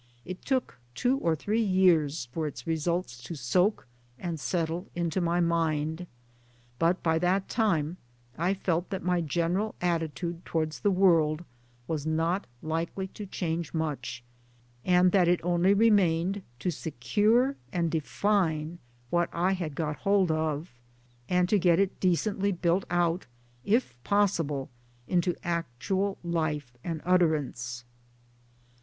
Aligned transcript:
It 0.25 0.41
took 0.43 0.79
two 0.95 1.19
or 1.19 1.35
three 1.35 1.61
years 1.61 2.27
for 2.31 2.47
its 2.47 2.65
results 2.65 3.21
to 3.21 3.35
soak 3.35 3.85
and 4.17 4.39
settle 4.39 4.87
into 4.95 5.21
my 5.21 5.39
mind; 5.39 6.07
but 6.79 7.03
by 7.03 7.19
that 7.19 7.47
time 7.47 7.97
I 8.35 8.55
felt 8.55 8.89
that 8.89 9.03
my 9.03 9.21
general 9.21 9.75
attitude 9.79 10.43
towards 10.43 10.79
the 10.79 10.89
world 10.89 11.45
was 11.87 12.07
not 12.07 12.47
likely 12.63 13.09
to 13.09 13.27
change 13.27 13.75
much, 13.75 14.23
and 14.83 15.11
that 15.11 15.27
it 15.27 15.39
only 15.43 15.71
remained 15.75 16.41
to 16.61 16.71
secure 16.71 17.55
and 17.71 17.91
define 17.91 18.79
what 19.11 19.29
I 19.31 19.51
had 19.51 19.75
got 19.75 19.97
hold 19.97 20.31
of, 20.31 20.71
and 21.29 21.47
to 21.49 21.59
get 21.59 21.77
it 21.77 21.99
decently 21.99 22.51
built 22.51 22.85
out 22.89 23.27
if 23.63 23.93
possible 24.03 24.71
into 25.07 25.35
actual 25.43 26.17
life 26.23 26.75
and 26.83 27.03
utterance. 27.05 27.83